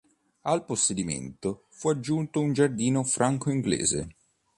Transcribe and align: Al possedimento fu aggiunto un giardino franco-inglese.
Al 0.49 0.65
possedimento 0.65 1.65
fu 1.69 1.89
aggiunto 1.89 2.39
un 2.41 2.53
giardino 2.53 3.03
franco-inglese. 3.03 4.15